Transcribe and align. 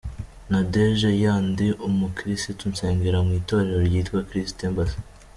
Nadege: 0.51 1.07
Yeah, 1.21 1.39
ndi 1.49 1.67
umukirisitu, 1.87 2.63
nsengera 2.71 3.17
mu 3.25 3.31
itorero 3.39 3.79
ryitwa 3.87 4.19
Christ 4.29 4.57
Embassy. 4.67 4.99